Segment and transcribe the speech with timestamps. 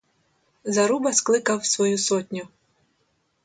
[0.63, 2.47] Заруба скликав свою сотню.